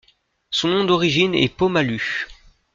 [0.49, 2.25] Son nom d'origine est Paumalū.